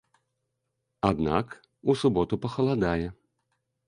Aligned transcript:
Аднак 1.09 1.53
у 1.93 1.97
суботу 2.05 2.39
пахаладае. 2.47 3.07